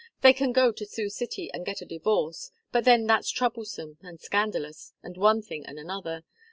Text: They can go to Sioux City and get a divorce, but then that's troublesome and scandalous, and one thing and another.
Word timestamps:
They 0.21 0.33
can 0.33 0.51
go 0.51 0.71
to 0.71 0.83
Sioux 0.83 1.09
City 1.09 1.51
and 1.53 1.63
get 1.63 1.79
a 1.83 1.85
divorce, 1.85 2.49
but 2.71 2.85
then 2.85 3.05
that's 3.05 3.29
troublesome 3.29 3.99
and 4.01 4.19
scandalous, 4.19 4.93
and 5.03 5.15
one 5.15 5.43
thing 5.43 5.63
and 5.63 5.77
another. 5.77 6.23